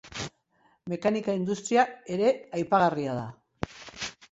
Mekanika 0.93 1.35
industria 1.41 1.85
ere 2.17 2.33
aipagarria 2.61 3.17
da. 3.21 3.29